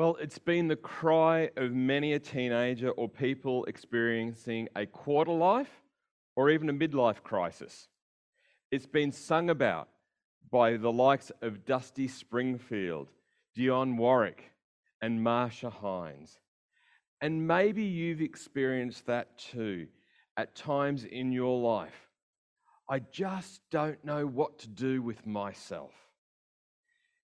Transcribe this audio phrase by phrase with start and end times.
[0.00, 5.82] Well, it's been the cry of many a teenager or people experiencing a quarter life
[6.36, 7.86] or even a midlife crisis.
[8.70, 9.90] It's been sung about
[10.50, 13.10] by the likes of Dusty Springfield,
[13.54, 14.52] Dionne Warwick,
[15.02, 16.38] and Marcia Hines.
[17.20, 19.86] And maybe you've experienced that too
[20.34, 22.08] at times in your life.
[22.88, 25.92] I just don't know what to do with myself.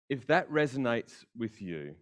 [0.10, 1.94] If that resonates with you,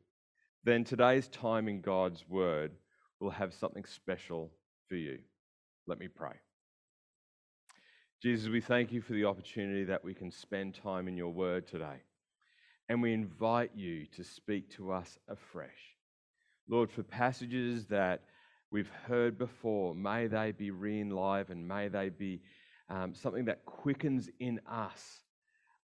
[0.63, 2.73] then today's time in God's Word
[3.19, 4.51] will have something special
[4.87, 5.19] for you.
[5.87, 6.33] Let me pray.
[8.21, 11.65] Jesus, we thank you for the opportunity that we can spend time in your Word
[11.65, 12.03] today.
[12.89, 15.95] And we invite you to speak to us afresh.
[16.69, 18.21] Lord, for passages that
[18.69, 22.41] we've heard before, may they be re enlivened, may they be
[22.89, 25.23] um, something that quickens in us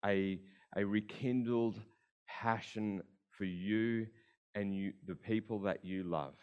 [0.05, 0.39] a,
[0.75, 1.79] a rekindled
[2.27, 3.01] passion
[3.31, 4.05] for you
[4.55, 6.35] and you, the people that you love.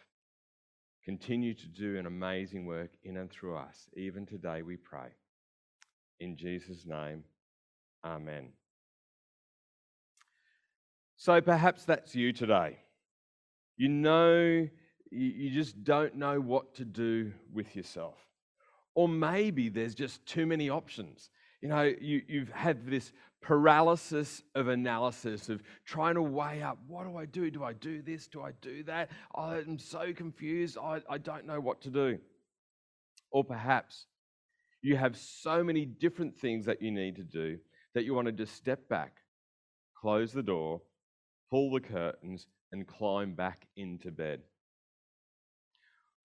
[1.03, 3.89] Continue to do an amazing work in and through us.
[3.95, 5.07] Even today, we pray.
[6.19, 7.23] In Jesus' name,
[8.05, 8.49] amen.
[11.15, 12.77] So perhaps that's you today.
[13.77, 14.67] You know,
[15.11, 18.17] you just don't know what to do with yourself.
[18.95, 21.29] Or maybe there's just too many options.
[21.61, 27.05] You know, you, you've had this paralysis of analysis, of trying to weigh up what
[27.05, 27.49] do I do?
[27.49, 28.27] Do I do this?
[28.27, 29.09] Do I do that?
[29.35, 30.77] I'm so confused.
[30.77, 32.19] I, I don't know what to do.
[33.31, 34.05] Or perhaps
[34.81, 37.57] you have so many different things that you need to do
[37.93, 39.17] that you want to just step back,
[39.99, 40.81] close the door,
[41.49, 44.41] pull the curtains, and climb back into bed.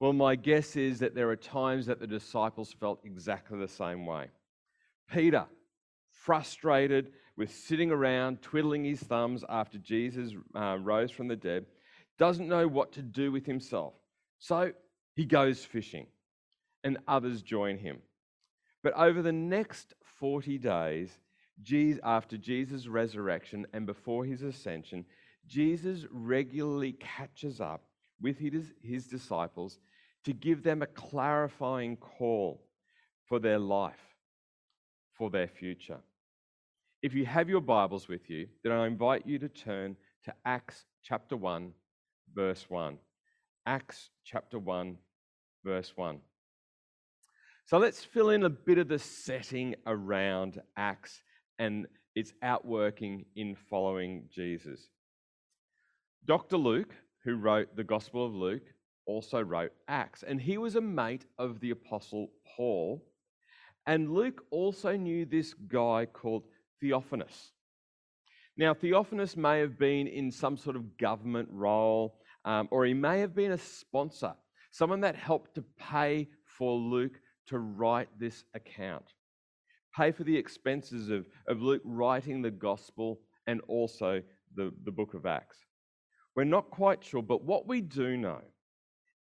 [0.00, 4.04] Well, my guess is that there are times that the disciples felt exactly the same
[4.04, 4.26] way.
[5.10, 5.46] Peter,
[6.10, 11.66] frustrated with sitting around twiddling his thumbs after Jesus uh, rose from the dead,
[12.18, 13.94] doesn't know what to do with himself.
[14.38, 14.72] So
[15.14, 16.06] he goes fishing,
[16.84, 17.98] and others join him.
[18.82, 21.18] But over the next 40 days,
[22.02, 25.04] after Jesus' resurrection and before his ascension,
[25.46, 27.82] Jesus regularly catches up
[28.20, 29.78] with his, his disciples
[30.24, 32.62] to give them a clarifying call
[33.26, 34.11] for their life
[35.22, 36.00] for their future.
[37.00, 39.94] If you have your Bibles with you, then I invite you to turn
[40.24, 41.72] to Acts chapter 1,
[42.34, 42.98] verse 1.
[43.64, 44.98] Acts chapter 1,
[45.64, 46.18] verse 1.
[47.66, 51.22] So let's fill in a bit of the setting around Acts
[51.56, 54.88] and its outworking in following Jesus.
[56.24, 56.56] Dr.
[56.56, 58.66] Luke, who wrote the Gospel of Luke,
[59.06, 63.04] also wrote Acts, and he was a mate of the Apostle Paul
[63.86, 66.44] and Luke also knew this guy called
[66.80, 67.52] Theophanus.
[68.56, 73.20] Now, Theophanus may have been in some sort of government role, um, or he may
[73.20, 74.34] have been a sponsor,
[74.70, 79.04] someone that helped to pay for Luke to write this account,
[79.96, 84.22] pay for the expenses of, of Luke writing the gospel and also
[84.54, 85.58] the, the book of Acts.
[86.36, 88.40] We're not quite sure, but what we do know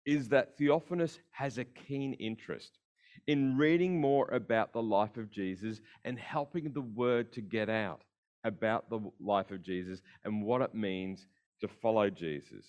[0.05, 2.80] is that Theophanus has a keen interest
[3.27, 8.03] in reading more about the life of Jesus and helping the word to get out
[8.45, 11.27] about the life of Jesus and what it means
[11.61, 12.65] to follow Jesus.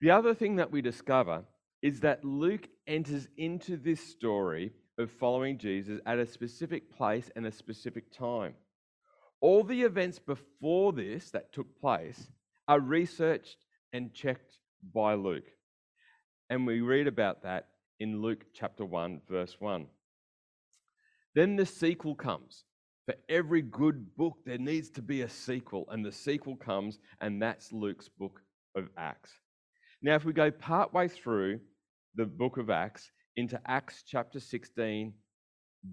[0.00, 1.44] The other thing that we discover
[1.82, 7.46] is that Luke enters into this story of following Jesus at a specific place and
[7.46, 8.54] a specific time.
[9.40, 12.30] All the events before this that took place
[12.66, 13.56] are researched
[13.92, 14.58] and checked
[14.92, 15.50] by Luke.
[16.50, 17.68] And we read about that
[18.00, 19.86] in Luke chapter 1, verse 1.
[21.34, 22.64] Then the sequel comes.
[23.06, 27.40] For every good book, there needs to be a sequel, and the sequel comes, and
[27.40, 28.42] that's Luke's book
[28.76, 29.32] of Acts.
[30.02, 31.60] Now, if we go partway through
[32.14, 35.14] the book of Acts into Acts chapter 16,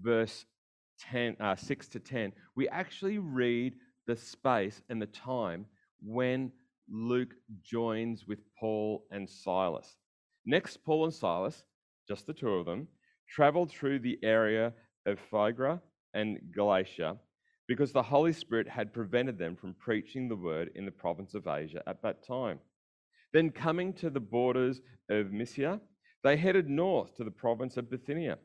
[0.00, 0.44] verse
[1.00, 3.74] 10, uh, 6 to 10, we actually read
[4.06, 5.66] the space and the time
[6.02, 6.52] when
[6.88, 9.96] Luke joins with Paul and Silas.
[10.44, 11.64] Next, Paul and Silas
[12.06, 12.88] just the two of them,
[13.28, 14.72] traveled through the area
[15.06, 15.80] of Phrygia
[16.14, 17.16] and Galatia
[17.68, 21.46] because the Holy Spirit had prevented them from preaching the word in the province of
[21.46, 22.58] Asia at that time.
[23.32, 24.80] Then, coming to the borders
[25.10, 25.80] of Mysia,
[26.22, 28.38] they headed north to the province of Bithynia.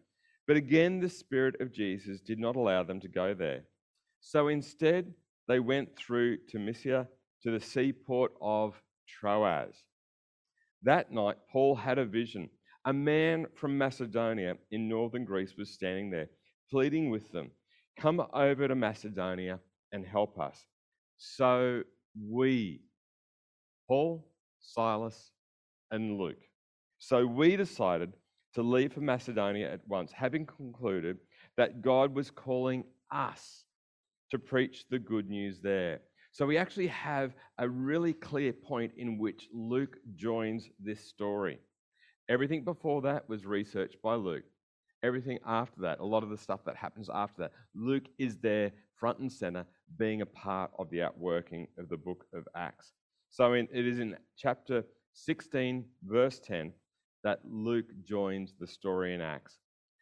[0.48, 3.62] But again, the Spirit of Jesus did not allow them to go there.
[4.19, 5.14] So instead,
[5.48, 7.07] they went through to Mysia
[7.44, 9.75] to the seaport of Troas.
[10.84, 12.50] That night, Paul had a vision
[12.86, 16.28] a man from Macedonia in northern Greece was standing there,
[16.69, 17.51] pleading with them,
[18.00, 19.60] Come over to Macedonia
[19.92, 20.66] and help us.
[21.18, 21.83] So
[22.19, 22.81] we,
[23.88, 24.28] Paul,
[24.60, 25.31] Silas,
[25.92, 26.42] and Luke.
[27.00, 28.13] So we decided
[28.56, 31.18] to leave for Macedonia at once, having concluded
[31.57, 33.66] that God was calling us
[34.31, 36.00] to preach the good news there.
[36.31, 41.60] So we actually have a really clear point in which Luke joins this story.
[42.31, 44.45] Everything before that was researched by Luke.
[45.04, 48.72] Everything after that, a lot of the stuff that happens after that, Luke is there
[48.95, 49.66] front and center,
[49.98, 52.94] being a part of the outworking of the book of Acts.
[53.31, 56.72] So in, it is in chapter 16, verse 10,
[57.25, 59.60] that Luke joins the story in Acts.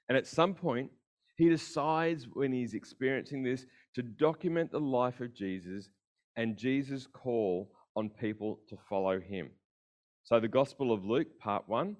[0.07, 0.91] And at some point,
[1.35, 3.65] he decides when he's experiencing this
[3.95, 5.89] to document the life of Jesus
[6.35, 9.49] and Jesus' call on people to follow him.
[10.25, 11.97] So the Gospel of Luke, part one,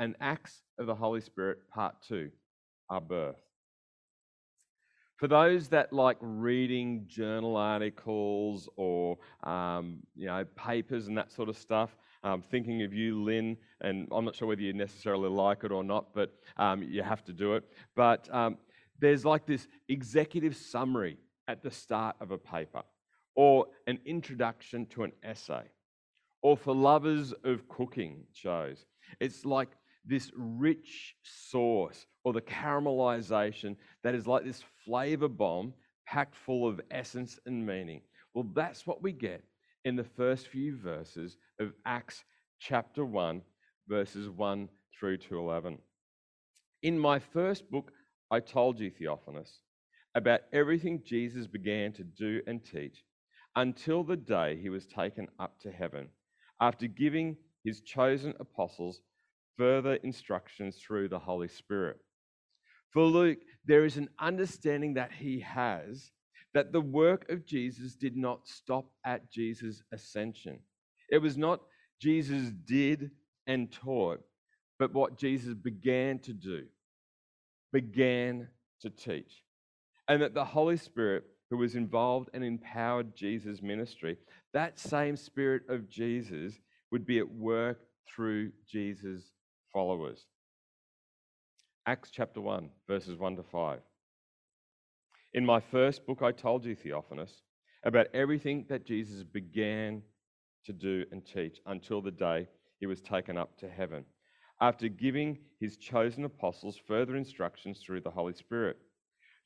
[0.00, 2.30] and Acts of the Holy Spirit, part two,
[2.88, 3.36] are birth.
[5.16, 11.50] For those that like reading journal articles or um, you know papers and that sort
[11.50, 11.90] of stuff,
[12.24, 15.84] um, thinking of you, Lynn, and I'm not sure whether you necessarily like it or
[15.84, 17.64] not, but um, you have to do it.
[17.94, 18.56] But um,
[18.98, 22.82] there's like this executive summary at the start of a paper,
[23.34, 25.64] or an introduction to an essay,
[26.40, 28.86] or for lovers of cooking shows.
[29.20, 29.68] It's like
[30.10, 35.72] this rich sauce or the caramelization that is like this flavor bomb
[36.04, 38.02] packed full of essence and meaning.
[38.34, 39.44] Well, that's what we get
[39.84, 42.24] in the first few verses of Acts
[42.58, 43.40] chapter 1,
[43.88, 44.68] verses 1
[44.98, 45.78] through to 11.
[46.82, 47.92] In my first book,
[48.32, 49.60] I told you, Theophilus,
[50.16, 53.04] about everything Jesus began to do and teach
[53.54, 56.08] until the day he was taken up to heaven,
[56.60, 59.00] after giving his chosen apostles
[59.60, 61.98] further instructions through the Holy Spirit.
[62.94, 66.12] For Luke, there is an understanding that he has
[66.54, 70.60] that the work of Jesus did not stop at Jesus' ascension.
[71.10, 71.60] It was not
[72.00, 73.10] Jesus did
[73.46, 74.22] and taught,
[74.78, 76.64] but what Jesus began to do,
[77.70, 78.48] began
[78.80, 79.44] to teach.
[80.08, 84.16] And that the Holy Spirit, who was involved and empowered Jesus' ministry,
[84.54, 86.54] that same Spirit of Jesus
[86.90, 87.78] would be at work
[88.08, 89.30] through Jesus'
[89.72, 90.26] followers.
[91.86, 93.80] Acts chapter 1, verses 1 to 5.
[95.32, 97.42] In my first book, I told you, Theophilus,
[97.84, 100.02] about everything that Jesus began
[100.66, 104.04] to do and teach until the day he was taken up to heaven,
[104.60, 108.76] after giving his chosen apostles further instructions through the Holy Spirit.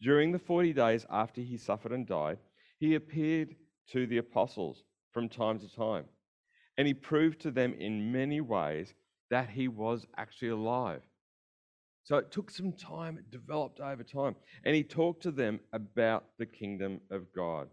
[0.02, 2.38] During the 40 days after he suffered and died,
[2.78, 3.54] he appeared
[3.92, 4.82] to the apostles
[5.12, 6.06] from time to time,
[6.76, 8.94] and he proved to them in many ways
[9.34, 11.02] that he was actually alive.
[12.04, 14.36] So it took some time, it developed over time.
[14.64, 17.66] And he talked to them about the kingdom of God.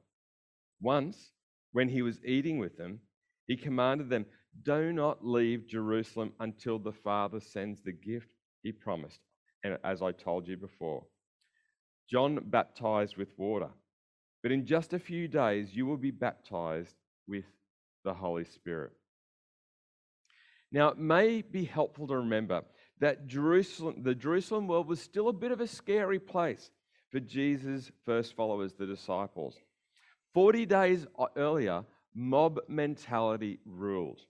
[0.81, 1.33] Once,
[1.71, 2.99] when he was eating with them,
[3.45, 4.25] he commanded them,
[4.63, 9.19] Do not leave Jerusalem until the Father sends the gift he promised.
[9.63, 11.03] And as I told you before,
[12.09, 13.69] John baptized with water,
[14.41, 16.95] but in just a few days you will be baptized
[17.27, 17.45] with
[18.03, 18.93] the Holy Spirit.
[20.71, 22.63] Now, it may be helpful to remember
[22.99, 26.69] that Jerusalem, the Jerusalem world was still a bit of a scary place
[27.11, 29.55] for Jesus' first followers, the disciples.
[30.33, 31.83] 40 days earlier,
[32.15, 34.21] mob mentality ruled.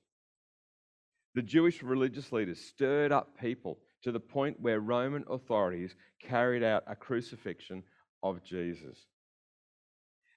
[1.36, 6.84] The Jewish religious leaders stirred up people to the point where Roman authorities carried out
[6.88, 7.84] a crucifixion
[8.24, 9.06] of Jesus.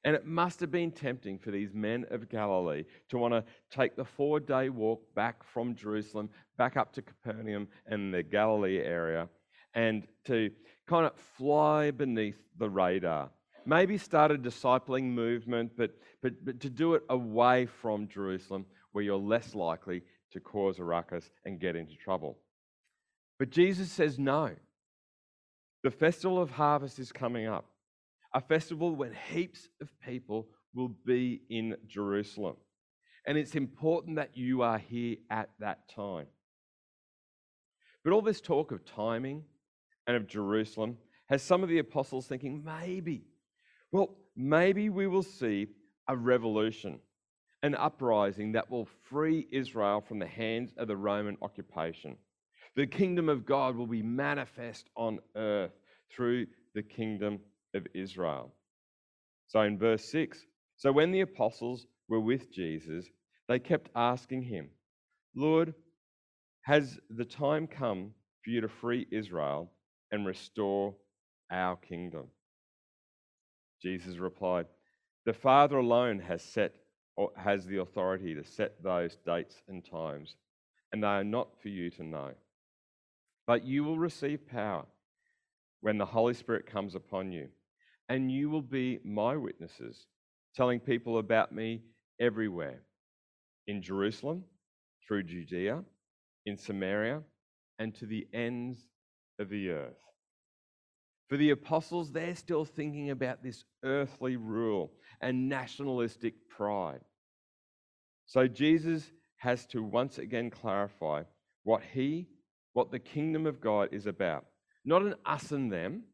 [0.05, 3.97] And it must have been tempting for these men of Galilee to want to take
[3.97, 9.29] the four day walk back from Jerusalem, back up to Capernaum and the Galilee area,
[9.75, 10.51] and to
[10.87, 13.31] kind of fly beneath the radar.
[13.65, 19.03] Maybe start a discipling movement, but, but, but to do it away from Jerusalem, where
[19.03, 22.37] you're less likely to cause a ruckus and get into trouble.
[23.39, 24.51] But Jesus says no.
[25.83, 27.65] The festival of harvest is coming up
[28.35, 32.57] a festival when heaps of people will be in Jerusalem.
[33.27, 36.27] And it's important that you are here at that time.
[38.03, 39.45] But all this talk of timing
[40.07, 40.99] and of Jerusalem
[41.29, 43.25] has some of the apostles thinking, maybe,
[43.93, 45.69] well, maybe we will see
[46.09, 46.99] a revolution,
[47.63, 52.17] an uprising that will free Israel from the hands of the Roman occupation.
[52.77, 55.73] The kingdom of God will be manifest on earth
[56.15, 57.39] through the kingdom
[57.75, 58.53] of Israel.
[59.49, 63.07] So in verse 6, so when the apostles were with Jesus,
[63.49, 64.71] they kept asking him,
[65.35, 65.75] Lord,
[66.63, 68.13] has the time come
[68.43, 69.71] for you to free Israel
[70.11, 70.95] and restore
[71.51, 72.27] our kingdom?
[73.83, 74.67] Jesus replied,
[75.27, 76.75] The Father alone has set
[77.17, 80.37] or has the authority to set those dates and times,
[80.93, 82.31] and they are not for you to know.
[83.47, 84.87] But you will receive power
[85.81, 87.49] when the Holy Spirit comes upon you,
[88.09, 90.07] and you will be my witnesses,
[90.55, 91.83] telling people about me
[92.21, 92.83] everywhere
[93.67, 94.45] in Jerusalem,
[95.07, 95.83] through Judea,
[96.47, 97.23] in Samaria,
[97.79, 98.79] and to the ends
[99.39, 99.97] of the earth.
[101.29, 107.01] For the apostles, they're still thinking about this earthly rule and nationalistic pride.
[108.27, 111.23] So Jesus has to once again clarify
[111.65, 112.29] what he,
[112.75, 114.45] what the kingdom of God is about.
[114.85, 116.05] Not an us and them,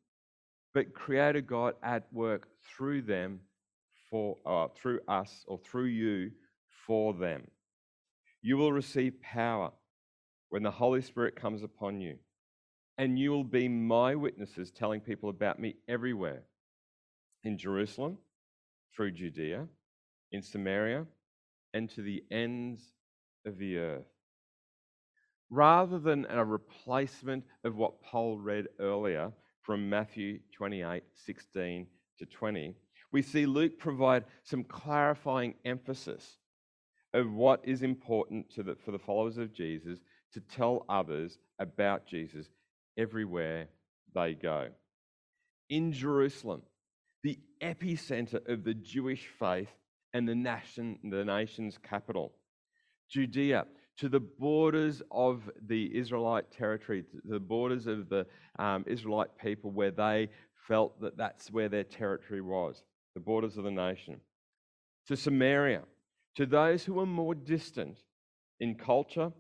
[0.75, 3.41] but creator God at work through them
[4.11, 6.31] for uh, through us or through you
[6.87, 7.47] for them.
[8.43, 9.71] You will receive power
[10.49, 12.17] when the Holy Spirit comes upon you,
[12.99, 16.43] and you will be my witnesses, telling people about me everywhere
[17.45, 18.19] in Jerusalem,
[18.95, 19.67] through Judea,
[20.33, 21.07] in Samaria,
[21.73, 22.83] and to the ends
[23.47, 24.07] of the earth.
[25.51, 31.87] Rather than a replacement of what Paul read earlier from Matthew 28 16
[32.19, 32.75] to 20,
[33.13, 36.37] we see Luke provide some clarifying emphasis
[37.13, 39.99] of what is important the, for the followers of Jesus
[40.33, 42.47] to tell others about Jesus
[42.97, 43.69] everywhere
[44.15, 44.69] they go.
[45.69, 46.63] In Jerusalem,
[47.23, 49.71] the epicenter of the Jewish faith
[50.13, 52.33] and the, nation, the nation's capital.
[53.09, 53.67] Judea,
[54.01, 58.27] to the borders of the Israelite territory, to the borders of the
[58.59, 60.31] um, Israelite people, where they
[60.67, 64.19] felt that that's where their territory was, the borders of the nation.
[65.09, 65.83] To Samaria,
[66.37, 67.99] to those who were more distant
[68.59, 69.33] in culture,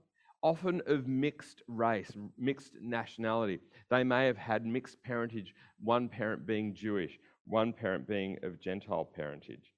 [0.42, 3.60] often of mixed race, mixed nationality.
[3.90, 9.08] They may have had mixed parentage, one parent being Jewish, one parent being of Gentile
[9.16, 9.72] parentage.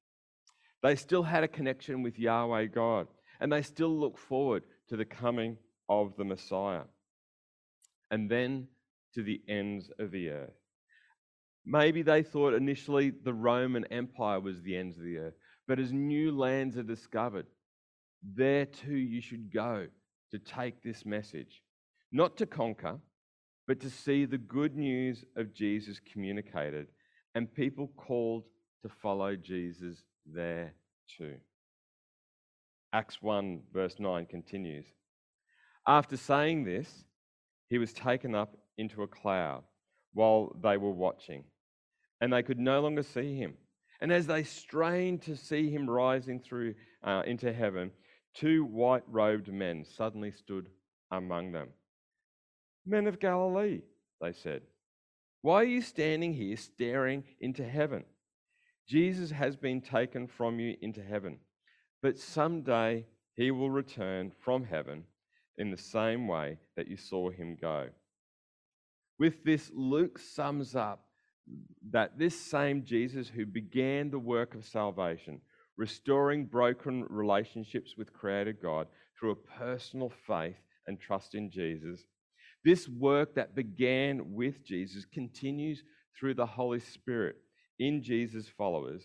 [0.82, 3.06] They still had a connection with Yahweh God,
[3.40, 5.56] and they still look forward to the coming
[5.88, 6.82] of the Messiah.
[8.10, 8.68] And then
[9.14, 10.52] to the ends of the earth.
[11.64, 15.32] Maybe they thought initially the Roman Empire was the ends of the earth,
[15.66, 17.46] but as new lands are discovered,
[18.22, 19.86] there too you should go
[20.30, 21.62] to take this message,
[22.12, 22.98] not to conquer,
[23.66, 26.88] but to see the good news of Jesus communicated
[27.34, 28.44] and people called
[28.82, 30.74] to follow Jesus there
[31.16, 31.36] too.
[32.92, 34.86] Acts 1, verse 9 continues.
[35.86, 37.04] After saying this,
[37.68, 39.62] he was taken up into a cloud
[40.12, 41.44] while they were watching,
[42.20, 43.54] and they could no longer see him.
[44.00, 47.90] And as they strained to see him rising through uh, into heaven,
[48.34, 50.68] two white robed men suddenly stood
[51.10, 51.68] among them.
[52.84, 53.82] Men of Galilee,
[54.20, 54.62] they said,
[55.42, 58.04] why are you standing here staring into heaven?
[58.88, 61.38] Jesus has been taken from you into heaven,
[62.02, 65.04] but someday he will return from heaven
[65.56, 67.88] in the same way that you saw him go.
[69.18, 71.04] With this, Luke sums up
[71.90, 75.40] that this same Jesus who began the work of salvation,
[75.76, 80.56] restoring broken relationships with Creator God through a personal faith
[80.86, 82.04] and trust in Jesus,
[82.64, 85.82] this work that began with Jesus continues
[86.18, 87.36] through the Holy Spirit
[87.78, 89.02] in Jesus' followers,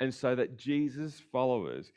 [0.00, 1.90] and so that Jesus' followers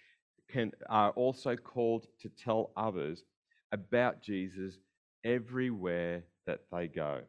[0.54, 3.24] can, are also called to tell others
[3.72, 4.78] about Jesus
[5.26, 7.22] everywhere that they go.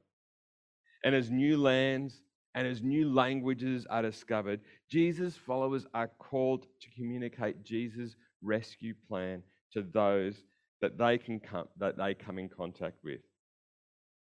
[1.05, 2.23] And as new lands
[2.55, 9.43] and as new languages are discovered, Jesus' followers are called to communicate Jesus' rescue plan
[9.73, 10.45] to those
[10.81, 13.21] that they can come, that they come in contact with.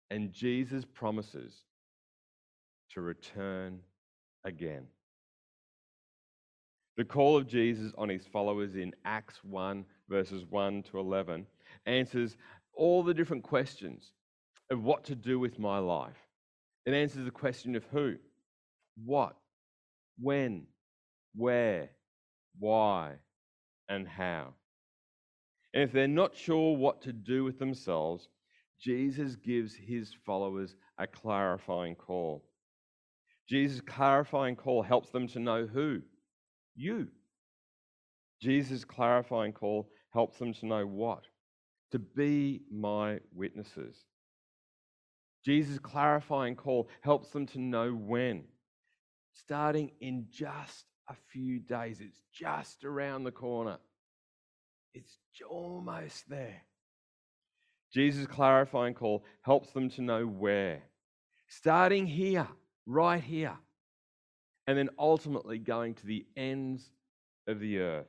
[0.10, 1.53] And Jesus promises
[2.91, 3.79] to return
[4.45, 4.88] again.
[6.95, 11.47] The call of Jesus on his followers in Acts 1, verses 1 to 11,
[11.88, 12.38] answers
[12.75, 14.12] all the different questions
[14.69, 16.27] of what to do with my life.
[16.85, 18.15] It answers the question of who,
[19.03, 19.35] what,
[20.19, 20.67] when,
[21.35, 21.89] where,
[22.59, 23.13] why,
[23.89, 24.53] and how.
[25.73, 28.29] And if they're not sure what to do with themselves,
[28.79, 32.43] Jesus gives his followers a clarifying call.
[33.50, 36.01] Jesus' clarifying call helps them to know who?
[36.75, 37.07] You.
[38.41, 41.23] Jesus' clarifying call helps them to know what?
[41.91, 43.95] To be my witnesses.
[45.45, 48.43] Jesus' clarifying call helps them to know when.
[49.33, 53.77] Starting in just a few days, it's just around the corner.
[54.93, 55.17] It's
[55.49, 56.61] almost there.
[57.93, 60.81] Jesus' clarifying call helps them to know where.
[61.47, 62.47] Starting here
[62.85, 63.57] right here,
[64.67, 66.91] and then ultimately going to the ends
[67.48, 68.08] of the earth.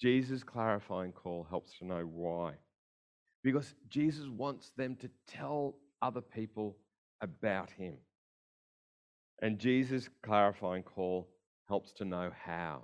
[0.00, 2.54] Jesus' clarifying call helps to know why.
[3.42, 6.76] Because Jesus wants them to tell other people
[7.20, 7.94] about him.
[9.40, 11.28] And Jesus' clarifying call
[11.68, 12.82] helps to know how.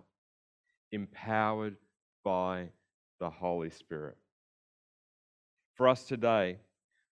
[0.92, 1.76] Empowered
[2.24, 2.68] by
[3.18, 4.16] the Holy Spirit.
[5.74, 6.58] For us today,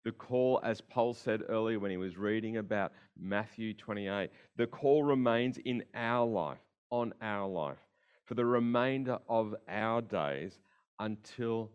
[0.04, 5.02] the call, as Paul said earlier when he was reading about Matthew 28, the call
[5.02, 6.58] remains in our life,
[6.90, 7.78] on our life,
[8.24, 10.58] for the remainder of our days
[10.98, 11.70] until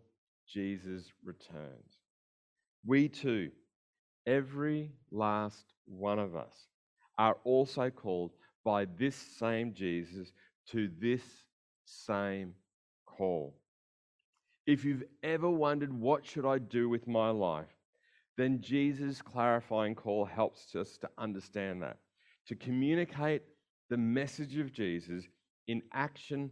[0.48, 1.98] Jesus returns.
[2.84, 3.50] We too,
[4.26, 6.66] every last one of us,
[7.18, 8.32] are also called
[8.64, 10.32] by this same Jesus
[10.70, 11.22] to this
[11.84, 12.54] same
[13.06, 13.54] call.
[14.66, 17.75] If you've ever wondered, what should I do with my life?
[18.36, 21.98] Then Jesus' clarifying call helps us to understand that,
[22.48, 23.42] to communicate
[23.88, 25.24] the message of Jesus
[25.68, 26.50] in action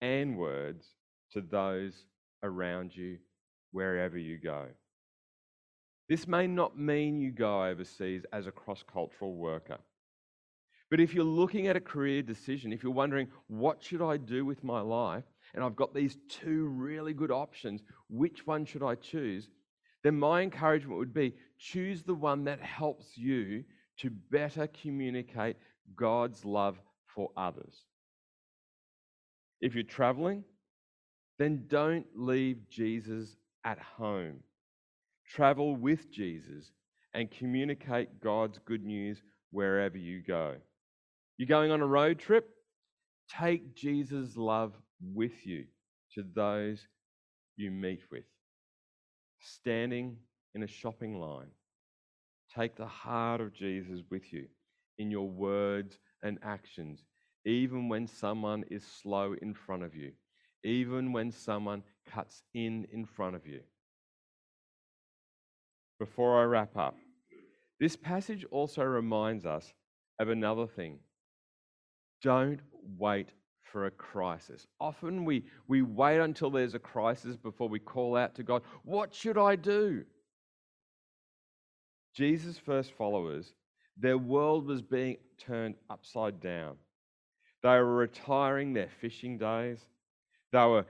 [0.00, 0.86] and words
[1.32, 2.06] to those
[2.42, 3.18] around you,
[3.72, 4.66] wherever you go.
[6.08, 9.78] This may not mean you go overseas as a cross cultural worker.
[10.90, 14.44] But if you're looking at a career decision, if you're wondering, what should I do
[14.44, 15.24] with my life?
[15.54, 19.48] And I've got these two really good options, which one should I choose?
[20.04, 23.64] Then my encouragement would be choose the one that helps you
[23.96, 25.56] to better communicate
[25.96, 27.86] God's love for others.
[29.60, 30.44] If you're traveling,
[31.38, 34.40] then don't leave Jesus at home.
[35.26, 36.70] Travel with Jesus
[37.14, 40.56] and communicate God's good news wherever you go.
[41.38, 42.50] You're going on a road trip?
[43.28, 45.64] Take Jesus' love with you
[46.14, 46.86] to those
[47.56, 48.24] you meet with
[49.44, 50.16] standing
[50.54, 51.50] in a shopping line.
[52.54, 54.46] Take the heart of Jesus with you
[54.98, 57.04] in your words and actions,
[57.44, 60.12] even when someone is slow in front of you,
[60.62, 63.60] even when someone cuts in in front of you.
[65.98, 66.96] Before I wrap up,
[67.80, 69.72] this passage also reminds us
[70.18, 71.00] of another thing.
[72.22, 72.60] Don't
[72.98, 73.30] wait
[73.74, 74.68] for a crisis.
[74.78, 79.12] Often we, we wait until there's a crisis before we call out to God, What
[79.12, 80.04] should I do?
[82.14, 83.52] Jesus' first followers,
[83.96, 86.76] their world was being turned upside down.
[87.64, 89.80] They were retiring their fishing days.
[90.52, 90.86] They were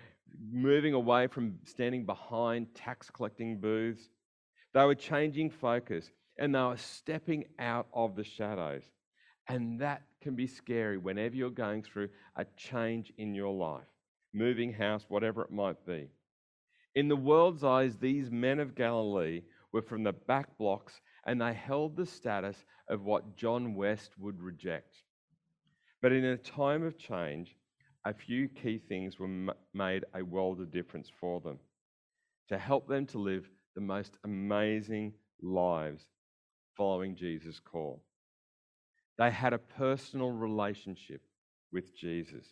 [0.53, 4.11] moving away from standing behind tax collecting booths.
[4.75, 8.83] They were changing focus and they were stepping out of the shadows.
[9.49, 13.87] And that can be scary whenever you're going through a change in your life,
[14.33, 16.09] moving house, whatever it might be.
[16.95, 21.53] In the world's eyes, these men of Galilee were from the back blocks and they
[21.53, 24.97] held the status of what John West would reject.
[26.01, 27.55] But in a time of change,
[28.07, 31.59] a few key things were made a world of difference for them
[32.49, 36.05] to help them to live the most amazing lives
[36.77, 38.03] following Jesus' call.
[39.19, 41.23] They had a personal relationship
[41.73, 42.47] with Jesus.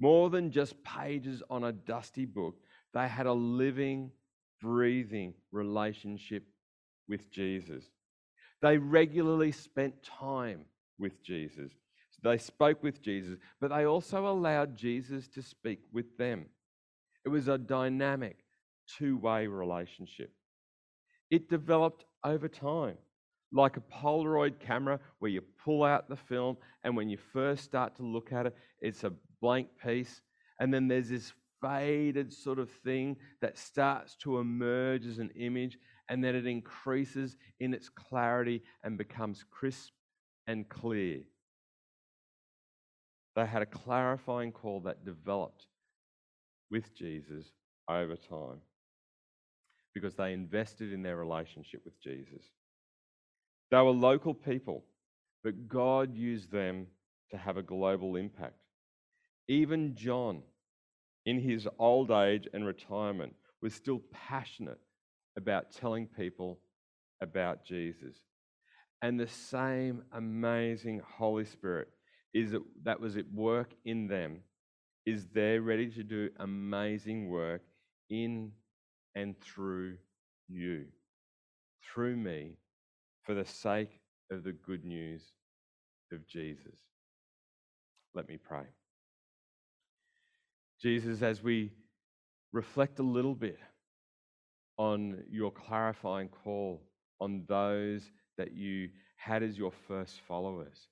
[0.00, 2.56] More than just pages on a dusty book,
[2.92, 4.10] they had a living,
[4.60, 6.44] breathing relationship
[7.08, 7.84] with Jesus.
[8.62, 10.64] They regularly spent time
[10.98, 11.70] with Jesus.
[12.22, 16.46] They spoke with Jesus, but they also allowed Jesus to speak with them.
[17.24, 18.38] It was a dynamic,
[18.86, 20.32] two way relationship.
[21.30, 22.96] It developed over time
[23.54, 27.96] like a Polaroid camera where you pull out the film, and when you first start
[27.96, 30.20] to look at it, it's a blank piece.
[30.60, 35.78] And then there's this faded sort of thing that starts to emerge as an image,
[36.08, 39.92] and then it increases in its clarity and becomes crisp
[40.46, 41.20] and clear.
[43.36, 45.66] They had a clarifying call that developed
[46.70, 47.46] with Jesus
[47.88, 48.60] over time
[49.92, 52.44] because they invested in their relationship with Jesus.
[53.70, 54.84] They were local people,
[55.42, 56.86] but God used them
[57.30, 58.58] to have a global impact.
[59.48, 60.42] Even John,
[61.26, 64.80] in his old age and retirement, was still passionate
[65.36, 66.60] about telling people
[67.20, 68.16] about Jesus.
[69.02, 71.88] And the same amazing Holy Spirit
[72.32, 74.40] is that was at work in them
[75.06, 77.62] is there ready to do amazing work
[78.08, 78.52] in
[79.14, 79.96] and through
[80.48, 80.86] you,
[81.82, 82.56] through me,
[83.24, 85.22] for the sake of the good news
[86.12, 86.78] of Jesus.
[88.14, 88.64] Let me pray.
[90.80, 91.72] Jesus, as we
[92.52, 93.58] reflect a little bit
[94.76, 96.82] on your clarifying call
[97.20, 100.88] on those that you had as your first followers.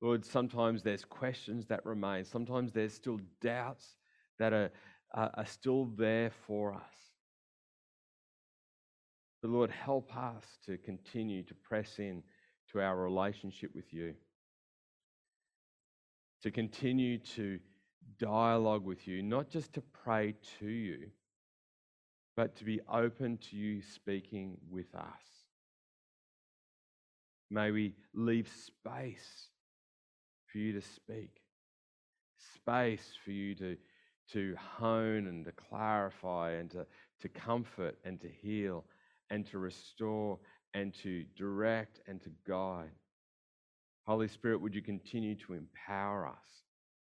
[0.00, 2.24] Lord, sometimes there's questions that remain.
[2.24, 3.96] Sometimes there's still doubts
[4.38, 4.70] that are,
[5.14, 7.09] are still there for us.
[9.42, 12.22] But Lord, help us to continue to press in
[12.72, 14.14] to our relationship with you,
[16.42, 17.58] to continue to
[18.18, 21.10] dialogue with you, not just to pray to you,
[22.36, 25.46] but to be open to you speaking with us.
[27.50, 29.48] May we leave space
[30.46, 31.40] for you to speak,
[32.54, 33.76] space for you to,
[34.32, 36.86] to hone and to clarify and to,
[37.20, 38.84] to comfort and to heal
[39.30, 40.38] and to restore
[40.74, 42.90] and to direct and to guide.
[44.06, 46.64] Holy Spirit, would you continue to empower us,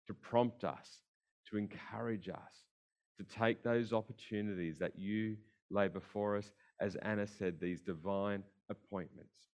[0.07, 1.01] to prompt us,
[1.49, 2.65] to encourage us,
[3.17, 5.37] to take those opportunities that you
[5.69, 9.47] lay before us, as Anna said, these divine appointments,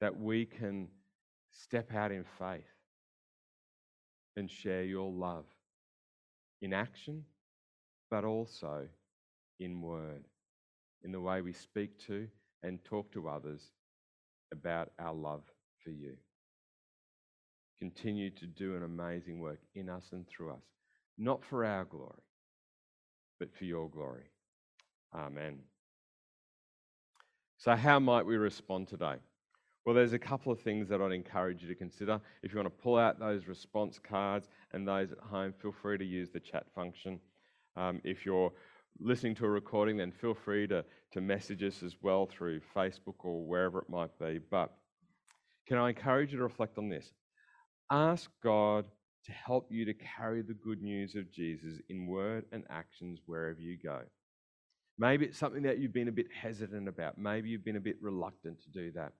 [0.00, 0.88] that we can
[1.52, 2.62] step out in faith
[4.36, 5.46] and share your love
[6.60, 7.24] in action,
[8.10, 8.86] but also
[9.60, 10.24] in word
[11.04, 12.28] in the way we speak to
[12.62, 13.62] and talk to others
[14.52, 15.42] about our love
[15.82, 16.14] for you.
[17.78, 20.64] Continue to do an amazing work in us and through us,
[21.16, 22.22] not for our glory,
[23.38, 24.30] but for your glory.
[25.14, 25.60] Amen.
[27.56, 29.16] So, how might we respond today?
[29.84, 32.20] Well, there's a couple of things that I'd encourage you to consider.
[32.42, 35.96] If you want to pull out those response cards and those at home, feel free
[35.98, 37.18] to use the chat function.
[37.74, 38.52] Um, if you're
[39.00, 43.14] listening to a recording, then feel free to, to message us as well through Facebook
[43.24, 44.38] or wherever it might be.
[44.50, 44.72] But
[45.66, 47.12] can I encourage you to reflect on this?
[47.90, 48.86] Ask God
[49.24, 53.60] to help you to carry the good news of Jesus in word and actions wherever
[53.60, 54.00] you go.
[54.98, 57.18] Maybe it's something that you've been a bit hesitant about.
[57.18, 59.12] Maybe you've been a bit reluctant to do that.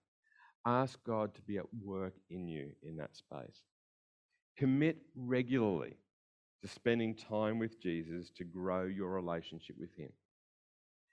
[0.66, 3.62] Ask God to be at work in you in that space.
[4.56, 5.94] Commit regularly
[6.62, 10.10] to spending time with Jesus to grow your relationship with Him.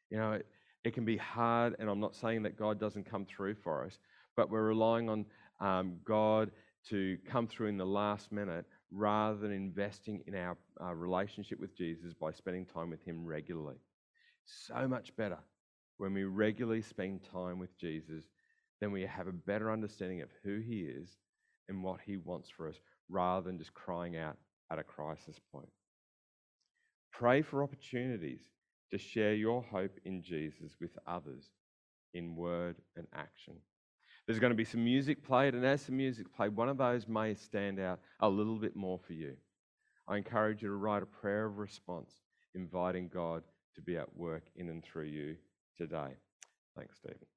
[0.10, 0.48] You know, it,
[0.84, 3.98] it can be hard, and I'm not saying that God doesn't come through for us,
[4.36, 5.26] but we're relying on
[5.60, 6.52] um, God
[6.90, 11.76] to come through in the last minute rather than investing in our uh, relationship with
[11.76, 13.78] Jesus by spending time with Him regularly.
[14.46, 15.40] So much better
[15.98, 18.26] when we regularly spend time with Jesus,
[18.82, 21.18] then we have a better understanding of who He is
[21.70, 22.76] and what He wants for us
[23.10, 24.38] rather than just crying out,
[24.72, 25.70] at a crisis point.
[27.12, 28.42] Pray for opportunities
[28.92, 31.46] to share your hope in Jesus with others
[32.14, 33.56] in word and action.
[34.26, 37.08] There's going to be some music played, and as the music played, one of those
[37.08, 39.36] may stand out a little bit more for you.
[40.08, 42.12] I encourage you to write a prayer of response,
[42.54, 43.44] inviting God
[43.76, 45.36] to be at work in and through you
[45.78, 46.16] today.
[46.76, 47.35] Thanks, Stephen.